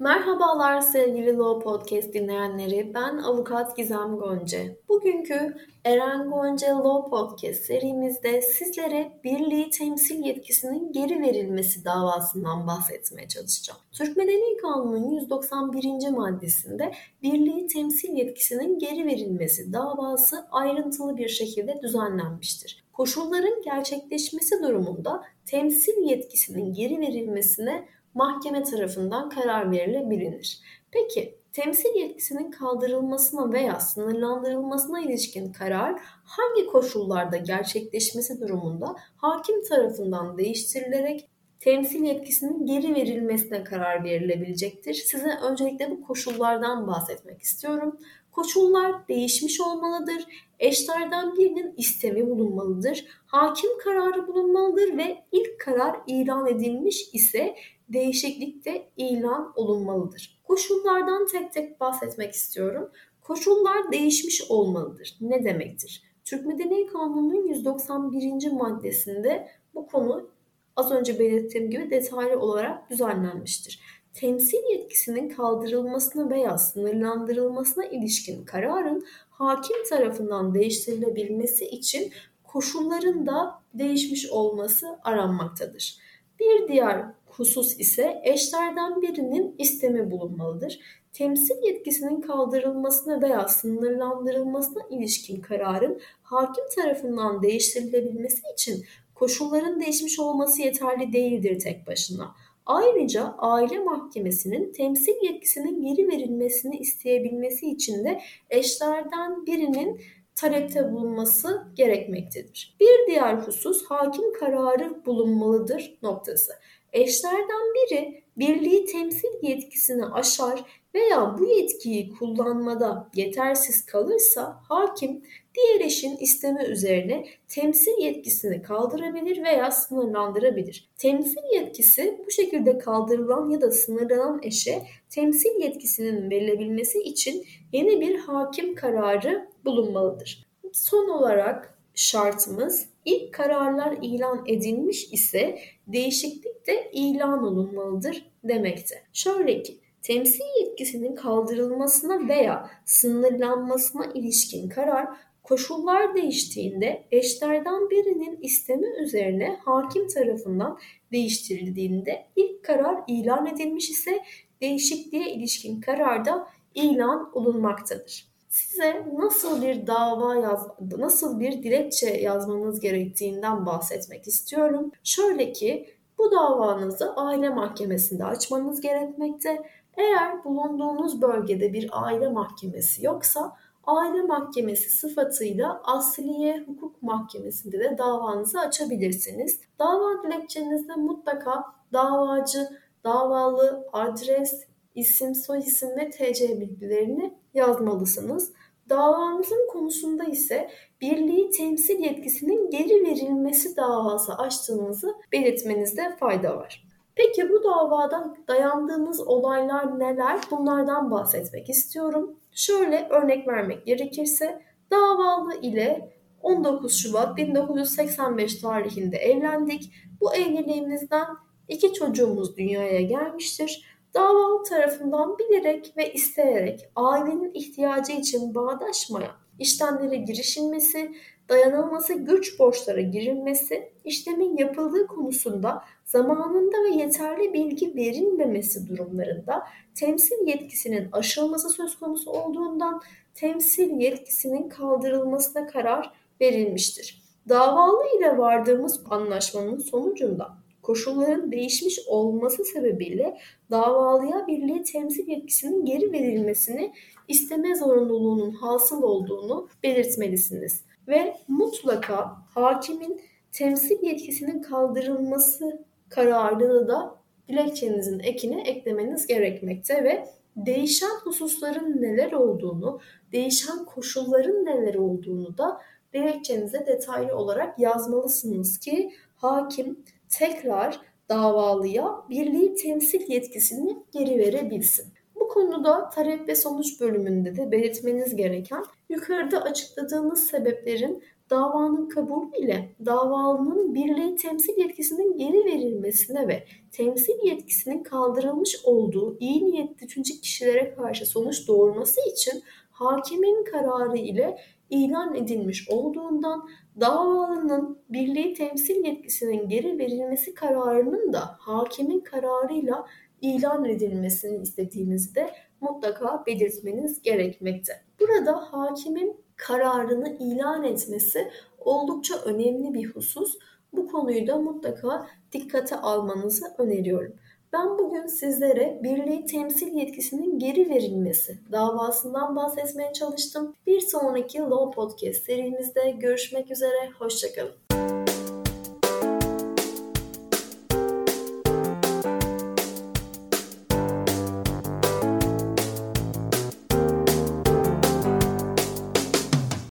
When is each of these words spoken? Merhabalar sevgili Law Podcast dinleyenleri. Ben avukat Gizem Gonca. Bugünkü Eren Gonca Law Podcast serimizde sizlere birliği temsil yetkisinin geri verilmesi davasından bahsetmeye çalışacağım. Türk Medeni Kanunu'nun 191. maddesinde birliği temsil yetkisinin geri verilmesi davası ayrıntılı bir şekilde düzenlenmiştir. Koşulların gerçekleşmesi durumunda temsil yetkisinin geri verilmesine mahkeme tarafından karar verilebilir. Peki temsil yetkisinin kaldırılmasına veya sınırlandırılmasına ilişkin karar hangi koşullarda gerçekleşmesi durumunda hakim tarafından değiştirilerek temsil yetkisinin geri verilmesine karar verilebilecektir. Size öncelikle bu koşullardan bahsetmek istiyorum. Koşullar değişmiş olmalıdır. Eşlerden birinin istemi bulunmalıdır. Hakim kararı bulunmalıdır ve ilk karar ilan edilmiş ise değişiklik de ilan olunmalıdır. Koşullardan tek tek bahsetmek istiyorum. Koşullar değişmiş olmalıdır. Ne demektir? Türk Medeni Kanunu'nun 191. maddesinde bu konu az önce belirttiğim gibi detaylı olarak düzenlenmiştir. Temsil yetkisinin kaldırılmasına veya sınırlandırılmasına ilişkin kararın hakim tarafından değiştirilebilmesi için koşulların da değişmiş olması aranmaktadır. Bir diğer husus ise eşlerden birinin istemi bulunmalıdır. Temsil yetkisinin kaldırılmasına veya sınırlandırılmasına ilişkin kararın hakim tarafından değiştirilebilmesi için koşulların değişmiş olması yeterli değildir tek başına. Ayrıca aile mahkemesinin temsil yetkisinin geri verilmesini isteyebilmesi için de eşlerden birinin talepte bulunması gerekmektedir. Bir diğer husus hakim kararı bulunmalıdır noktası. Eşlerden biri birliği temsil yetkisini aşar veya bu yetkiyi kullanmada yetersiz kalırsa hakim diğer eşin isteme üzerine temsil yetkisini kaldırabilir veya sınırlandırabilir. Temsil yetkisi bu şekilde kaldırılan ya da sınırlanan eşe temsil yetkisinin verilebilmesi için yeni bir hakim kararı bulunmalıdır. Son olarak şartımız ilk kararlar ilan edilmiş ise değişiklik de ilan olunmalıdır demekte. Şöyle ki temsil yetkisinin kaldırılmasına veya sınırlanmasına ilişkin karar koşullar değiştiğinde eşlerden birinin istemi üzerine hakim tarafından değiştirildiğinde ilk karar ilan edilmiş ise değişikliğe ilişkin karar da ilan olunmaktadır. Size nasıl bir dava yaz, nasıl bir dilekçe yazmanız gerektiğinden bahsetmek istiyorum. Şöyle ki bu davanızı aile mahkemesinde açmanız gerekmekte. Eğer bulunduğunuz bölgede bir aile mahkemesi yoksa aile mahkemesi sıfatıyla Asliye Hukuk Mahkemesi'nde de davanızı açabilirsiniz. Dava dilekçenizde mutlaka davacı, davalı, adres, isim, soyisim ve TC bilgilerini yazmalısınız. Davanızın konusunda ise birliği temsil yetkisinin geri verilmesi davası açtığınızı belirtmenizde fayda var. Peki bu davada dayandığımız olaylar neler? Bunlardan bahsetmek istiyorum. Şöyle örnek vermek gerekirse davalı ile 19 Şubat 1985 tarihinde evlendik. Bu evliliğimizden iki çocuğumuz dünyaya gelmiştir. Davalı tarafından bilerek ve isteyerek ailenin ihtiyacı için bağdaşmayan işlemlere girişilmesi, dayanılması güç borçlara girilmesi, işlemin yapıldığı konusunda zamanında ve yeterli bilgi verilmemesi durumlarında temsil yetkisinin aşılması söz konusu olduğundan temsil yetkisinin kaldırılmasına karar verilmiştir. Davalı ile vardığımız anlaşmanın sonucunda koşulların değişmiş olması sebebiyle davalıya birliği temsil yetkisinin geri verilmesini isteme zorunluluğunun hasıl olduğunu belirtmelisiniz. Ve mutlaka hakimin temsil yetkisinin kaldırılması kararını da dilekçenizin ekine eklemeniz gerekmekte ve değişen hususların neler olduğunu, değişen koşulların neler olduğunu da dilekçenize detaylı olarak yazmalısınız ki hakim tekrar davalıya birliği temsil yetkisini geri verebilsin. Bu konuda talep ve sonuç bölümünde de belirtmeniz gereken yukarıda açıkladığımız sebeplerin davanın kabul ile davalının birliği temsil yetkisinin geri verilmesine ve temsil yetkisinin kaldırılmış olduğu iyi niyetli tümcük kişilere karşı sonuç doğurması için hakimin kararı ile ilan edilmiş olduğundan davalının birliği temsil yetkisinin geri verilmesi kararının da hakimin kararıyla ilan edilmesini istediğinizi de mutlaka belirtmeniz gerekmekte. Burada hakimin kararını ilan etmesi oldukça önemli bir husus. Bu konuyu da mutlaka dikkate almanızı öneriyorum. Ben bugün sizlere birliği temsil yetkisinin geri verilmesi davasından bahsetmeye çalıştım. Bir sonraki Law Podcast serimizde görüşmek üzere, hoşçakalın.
Merhabalar 0.00 0.80
sevgili 0.80 1.36
Law 1.36 1.64
Podcast 1.64 2.14
dinleyenleri. 2.14 2.94
Ben 2.94 3.18
avukat 3.18 3.76
Gizem 3.76 4.16
Gonca. 4.16 4.58
Bugünkü 4.88 5.56
Eren 5.84 6.30
Gonca 6.30 6.84
Law 6.84 7.10
Podcast 7.10 7.64
serimizde 7.64 8.42
sizlere 8.42 9.20
birliği 9.24 9.70
temsil 9.70 10.24
yetkisinin 10.24 10.92
geri 10.92 11.20
verilmesi 11.20 11.84
davasından 11.84 12.66
bahsetmeye 12.66 13.28
çalışacağım. 13.28 13.80
Türk 13.92 14.16
Medeni 14.16 14.56
Kanunu'nun 14.56 15.10
191. 15.10 16.10
maddesinde 16.10 16.92
birliği 17.22 17.66
temsil 17.66 18.16
yetkisinin 18.16 18.78
geri 18.78 19.06
verilmesi 19.06 19.72
davası 19.72 20.46
ayrıntılı 20.50 21.16
bir 21.16 21.28
şekilde 21.28 21.82
düzenlenmiştir. 21.82 22.84
Koşulların 22.92 23.62
gerçekleşmesi 23.64 24.62
durumunda 24.62 25.22
temsil 25.46 26.08
yetkisinin 26.08 26.72
geri 26.72 27.00
verilmesine 27.00 27.88
mahkeme 28.14 28.62
tarafından 28.62 29.28
karar 29.28 29.70
verilebilir. 29.70 30.60
Peki 30.90 31.38
temsil 31.52 31.94
yetkisinin 31.94 32.50
kaldırılmasına 32.50 33.52
veya 33.52 33.80
sınırlandırılmasına 33.80 35.00
ilişkin 35.00 35.52
karar 35.52 36.00
hangi 36.24 36.66
koşullarda 36.66 37.36
gerçekleşmesi 37.36 38.40
durumunda 38.40 38.96
hakim 39.16 39.62
tarafından 39.68 40.38
değiştirilerek 40.38 41.28
temsil 41.60 42.02
yetkisinin 42.02 42.66
geri 42.66 42.94
verilmesine 42.94 43.64
karar 43.64 44.04
verilebilecektir. 44.04 44.94
Size 44.94 45.30
öncelikle 45.50 45.90
bu 45.90 46.02
koşullardan 46.02 46.86
bahsetmek 46.86 47.42
istiyorum. 47.42 47.98
Koşullar 48.32 49.08
değişmiş 49.08 49.60
olmalıdır. 49.60 50.24
Eşlerden 50.58 51.36
birinin 51.36 51.74
istemi 51.76 52.30
bulunmalıdır. 52.30 53.04
Hakim 53.26 53.70
kararı 53.84 54.26
bulunmalıdır 54.26 54.96
ve 54.96 55.24
ilk 55.32 55.60
karar 55.60 55.96
ilan 56.06 56.46
edilmiş 56.46 57.10
ise 57.12 57.54
değişiklik 57.88 58.64
de 58.64 58.88
ilan 58.96 59.52
olunmalıdır. 59.56 60.40
Koşullardan 60.44 61.26
tek 61.26 61.52
tek 61.52 61.80
bahsetmek 61.80 62.34
istiyorum. 62.34 62.90
Koşullar 63.20 63.92
değişmiş 63.92 64.50
olmalıdır. 64.50 65.16
Ne 65.20 65.44
demektir? 65.44 66.02
Türk 66.24 66.46
Medeni 66.46 66.86
Kanunu'nun 66.86 67.48
191. 67.48 68.52
maddesinde 68.52 69.48
bu 69.74 69.86
konu 69.86 70.30
az 70.76 70.92
önce 70.92 71.18
belirttiğim 71.18 71.70
gibi 71.70 71.90
detaylı 71.90 72.40
olarak 72.40 72.90
düzenlenmiştir. 72.90 73.80
Temsil 74.14 74.58
yetkisinin 74.70 75.28
kaldırılmasına 75.28 76.30
veya 76.30 76.58
sınırlandırılmasına 76.58 77.84
ilişkin 77.84 78.44
kararın 78.44 79.06
hakim 79.30 79.76
tarafından 79.90 80.54
değiştirilebilmesi 80.54 81.64
için 81.64 82.12
koşulların 82.44 83.26
da 83.26 83.62
değişmiş 83.74 84.30
olması 84.30 84.98
aranmaktadır. 85.04 85.98
Bir 86.40 86.68
diğer 86.68 87.06
husus 87.38 87.80
ise 87.80 88.20
eşlerden 88.24 89.02
birinin 89.02 89.54
istemi 89.58 90.10
bulunmalıdır. 90.10 90.78
Temsil 91.12 91.54
yetkisinin 91.62 92.20
kaldırılmasına 92.20 93.22
veya 93.22 93.48
sınırlandırılmasına 93.48 94.82
ilişkin 94.90 95.40
kararın 95.40 96.00
hakim 96.22 96.64
tarafından 96.76 97.42
değiştirilebilmesi 97.42 98.42
için 98.52 98.84
koşulların 99.14 99.80
değişmiş 99.80 100.18
olması 100.18 100.62
yeterli 100.62 101.12
değildir 101.12 101.60
tek 101.60 101.86
başına. 101.86 102.34
Ayrıca 102.66 103.34
aile 103.38 103.78
mahkemesinin 103.78 104.72
temsil 104.72 105.14
yetkisinin 105.22 105.82
geri 105.82 106.08
verilmesini 106.08 106.76
isteyebilmesi 106.76 107.70
için 107.70 108.04
de 108.04 108.20
eşlerden 108.50 109.46
birinin 109.46 110.00
talepte 110.34 110.92
bulunması 110.92 111.62
gerekmektedir. 111.74 112.76
Bir 112.80 113.06
diğer 113.06 113.34
husus 113.34 113.84
hakim 113.84 114.32
kararı 114.32 115.06
bulunmalıdır 115.06 115.98
noktası. 116.02 116.52
Eşlerden 116.92 117.74
biri 117.74 118.22
birliği 118.36 118.84
temsil 118.84 119.28
yetkisini 119.42 120.06
aşar 120.06 120.64
veya 120.94 121.36
bu 121.38 121.46
yetkiyi 121.46 122.10
kullanmada 122.10 123.08
yetersiz 123.14 123.86
kalırsa 123.86 124.60
hakim 124.68 125.22
diğer 125.54 125.80
eşin 125.80 126.16
isteme 126.16 126.64
üzerine 126.64 127.26
temsil 127.48 127.98
yetkisini 128.00 128.62
kaldırabilir 128.62 129.44
veya 129.44 129.70
sınırlandırabilir. 129.70 130.88
Temsil 130.98 131.54
yetkisi 131.54 132.20
bu 132.26 132.30
şekilde 132.30 132.78
kaldırılan 132.78 133.50
ya 133.50 133.60
da 133.60 133.70
sınırlanan 133.70 134.40
eşe 134.42 134.82
temsil 135.10 135.60
yetkisinin 135.60 136.30
verilebilmesi 136.30 136.98
için 136.98 137.46
yeni 137.72 138.00
bir 138.00 138.18
hakim 138.18 138.74
kararı 138.74 139.48
bulunmalıdır. 139.64 140.46
Son 140.72 141.08
olarak 141.08 141.78
şartımız 141.94 142.86
ilk 143.08 143.34
kararlar 143.34 143.98
ilan 144.02 144.44
edilmiş 144.46 145.12
ise 145.12 145.58
değişiklik 145.86 146.66
de 146.66 146.90
ilan 146.92 147.44
olunmalıdır 147.44 148.30
demekte. 148.44 149.02
Şöyle 149.12 149.62
ki 149.62 149.78
temsil 150.02 150.44
yetkisinin 150.60 151.14
kaldırılmasına 151.14 152.28
veya 152.28 152.70
sınırlanmasına 152.84 154.06
ilişkin 154.14 154.68
karar 154.68 155.08
koşullar 155.42 156.14
değiştiğinde 156.14 157.04
eşlerden 157.12 157.90
birinin 157.90 158.38
istemi 158.42 158.86
üzerine 159.02 159.58
hakim 159.64 160.08
tarafından 160.08 160.78
değiştirildiğinde 161.12 162.26
ilk 162.36 162.64
karar 162.64 162.96
ilan 163.08 163.46
edilmiş 163.46 163.90
ise 163.90 164.18
değişikliğe 164.60 165.30
ilişkin 165.30 165.80
karar 165.80 166.24
da 166.24 166.48
ilan 166.74 167.30
olunmaktadır. 167.32 168.28
Size 168.58 169.06
nasıl 169.18 169.62
bir 169.62 169.86
dava 169.86 170.36
yaz, 170.36 170.66
nasıl 170.98 171.40
bir 171.40 171.62
dilekçe 171.62 172.06
yazmanız 172.06 172.80
gerektiğinden 172.80 173.66
bahsetmek 173.66 174.28
istiyorum. 174.28 174.92
Şöyle 175.04 175.52
ki 175.52 175.90
bu 176.18 176.32
davanızı 176.32 177.14
aile 177.16 177.48
mahkemesinde 177.48 178.24
açmanız 178.24 178.80
gerekmekte. 178.80 179.62
Eğer 179.96 180.44
bulunduğunuz 180.44 181.22
bölgede 181.22 181.72
bir 181.72 181.88
aile 181.92 182.28
mahkemesi 182.28 183.06
yoksa 183.06 183.56
aile 183.86 184.22
mahkemesi 184.22 184.90
sıfatıyla 184.90 185.80
Asliye 185.84 186.64
Hukuk 186.66 187.02
Mahkemesi'nde 187.02 187.80
de 187.80 187.98
davanızı 187.98 188.60
açabilirsiniz. 188.60 189.60
Dava 189.78 190.22
dilekçenizde 190.22 190.94
mutlaka 190.94 191.64
davacı, 191.92 192.68
davalı, 193.04 193.88
adres, 193.92 194.64
isim, 194.94 195.34
soyisim 195.34 195.88
ve 195.96 196.10
TC 196.10 196.60
bilgilerini 196.60 197.34
yazmalısınız. 197.58 198.52
Davanızın 198.88 199.68
konusunda 199.72 200.24
ise 200.24 200.70
birliği 201.00 201.50
temsil 201.50 201.98
yetkisinin 201.98 202.70
geri 202.70 203.04
verilmesi 203.04 203.76
davası 203.76 204.34
açtığınızı 204.34 205.14
belirtmenizde 205.32 206.16
fayda 206.16 206.56
var. 206.56 206.84
Peki 207.14 207.48
bu 207.48 207.64
davada 207.64 208.36
dayandığımız 208.48 209.20
olaylar 209.20 209.98
neler? 209.98 210.40
Bunlardan 210.50 211.10
bahsetmek 211.10 211.68
istiyorum. 211.68 212.36
Şöyle 212.52 213.08
örnek 213.10 213.48
vermek 213.48 213.86
gerekirse 213.86 214.62
davalı 214.90 215.60
ile 215.62 216.18
19 216.42 216.96
Şubat 217.02 217.36
1985 217.36 218.54
tarihinde 218.60 219.16
evlendik. 219.16 219.92
Bu 220.20 220.34
evliliğimizden 220.34 221.26
iki 221.68 221.92
çocuğumuz 221.92 222.56
dünyaya 222.56 223.00
gelmiştir. 223.00 223.97
Davalı 224.14 224.64
tarafından 224.64 225.38
bilerek 225.38 225.92
ve 225.96 226.12
isteyerek 226.12 226.88
ailenin 226.96 227.54
ihtiyacı 227.54 228.12
için 228.12 228.54
bağdaşmayan 228.54 229.32
işlemlere 229.58 230.16
girişilmesi, 230.16 231.14
dayanılması 231.48 232.14
güç 232.14 232.58
borçlara 232.58 233.00
girilmesi, 233.00 233.92
işlemin 234.04 234.56
yapıldığı 234.56 235.06
konusunda 235.06 235.84
zamanında 236.04 236.76
ve 236.84 237.02
yeterli 237.02 237.52
bilgi 237.52 237.96
verilmemesi 237.96 238.88
durumlarında 238.88 239.66
temsil 239.94 240.46
yetkisinin 240.46 241.08
aşılması 241.12 241.70
söz 241.70 241.98
konusu 241.98 242.30
olduğundan 242.30 243.02
temsil 243.34 243.90
yetkisinin 244.00 244.68
kaldırılmasına 244.68 245.66
karar 245.66 246.12
verilmiştir. 246.40 247.22
Davalı 247.48 248.18
ile 248.18 248.38
vardığımız 248.38 249.00
anlaşmanın 249.10 249.78
sonucunda 249.78 250.58
koşulların 250.88 251.52
değişmiş 251.52 251.98
olması 252.06 252.64
sebebiyle 252.64 253.38
davalıya 253.70 254.46
birliği 254.46 254.82
temsil 254.82 255.28
yetkisinin 255.28 255.84
geri 255.84 256.12
verilmesini 256.12 256.92
isteme 257.28 257.74
zorunluluğunun 257.76 258.50
hasıl 258.50 259.02
olduğunu 259.02 259.68
belirtmelisiniz. 259.82 260.84
Ve 261.08 261.36
mutlaka 261.48 262.36
hakimin 262.54 263.20
temsil 263.52 264.02
yetkisinin 264.02 264.62
kaldırılması 264.62 265.84
kararını 266.08 266.88
da 266.88 267.16
dilekçenizin 267.48 268.18
ekine 268.18 268.60
eklemeniz 268.60 269.26
gerekmekte 269.26 270.04
ve 270.04 270.28
değişen 270.56 271.16
hususların 271.24 272.02
neler 272.02 272.32
olduğunu, 272.32 273.00
değişen 273.32 273.84
koşulların 273.84 274.64
neler 274.64 274.94
olduğunu 274.94 275.58
da 275.58 275.80
dilekçenize 276.14 276.86
detaylı 276.86 277.36
olarak 277.36 277.78
yazmalısınız 277.78 278.78
ki 278.78 279.12
hakim 279.36 280.04
tekrar 280.30 281.00
davalıya 281.28 282.24
birliği 282.30 282.74
temsil 282.74 283.32
yetkisini 283.32 283.96
geri 284.12 284.38
verebilsin. 284.38 285.06
Bu 285.34 285.48
konuda 285.48 286.08
talep 286.08 286.48
ve 286.48 286.54
sonuç 286.54 287.00
bölümünde 287.00 287.56
de 287.56 287.70
belirtmeniz 287.72 288.36
gereken 288.36 288.84
yukarıda 289.08 289.62
açıkladığımız 289.62 290.46
sebeplerin 290.46 291.22
davanın 291.50 292.08
kabul 292.08 292.54
ile 292.58 292.88
davalının 293.06 293.94
birliği 293.94 294.36
temsil 294.36 294.78
yetkisinin 294.78 295.38
geri 295.38 295.64
verilmesine 295.64 296.48
ve 296.48 296.64
temsil 296.92 297.34
yetkisinin 297.44 298.02
kaldırılmış 298.02 298.76
olduğu 298.84 299.36
iyi 299.40 299.64
niyetli 299.64 300.06
tümcük 300.06 300.42
kişilere 300.42 300.94
karşı 300.94 301.26
sonuç 301.26 301.68
doğurması 301.68 302.20
için 302.32 302.62
hakimin 302.98 303.64
kararı 303.64 304.16
ile 304.16 304.58
ilan 304.90 305.34
edilmiş 305.34 305.88
olduğundan 305.88 306.68
davalının 307.00 307.98
birliği 308.08 308.54
temsil 308.54 309.04
yetkisinin 309.04 309.68
geri 309.68 309.98
verilmesi 309.98 310.54
kararının 310.54 311.32
da 311.32 311.56
hakimin 311.58 312.20
kararıyla 312.20 313.06
ilan 313.40 313.84
edilmesini 313.84 314.62
istediğinizi 314.62 315.34
de 315.34 315.50
mutlaka 315.80 316.44
belirtmeniz 316.46 317.22
gerekmekte. 317.22 317.92
Burada 318.20 318.72
hakimin 318.72 319.36
kararını 319.56 320.36
ilan 320.40 320.84
etmesi 320.84 321.48
oldukça 321.78 322.34
önemli 322.44 322.94
bir 322.94 323.10
husus. 323.10 323.58
Bu 323.92 324.06
konuyu 324.06 324.46
da 324.46 324.56
mutlaka 324.56 325.26
dikkate 325.52 325.96
almanızı 325.96 326.66
öneriyorum. 326.78 327.34
Ben 327.72 327.98
bugün 327.98 328.26
sizlere 328.26 329.00
birliği 329.02 329.46
temsil 329.46 329.92
yetkisinin 329.94 330.58
geri 330.58 330.90
verilmesi 330.90 331.58
davasından 331.72 332.56
bahsetmeye 332.56 333.12
çalıştım. 333.12 333.76
Bir 333.86 334.00
sonraki 334.00 334.58
Law 334.58 334.94
Podcast 334.94 335.44
serimizde 335.44 336.10
görüşmek 336.10 336.70
üzere, 336.70 337.10
hoşçakalın. 337.18 338.07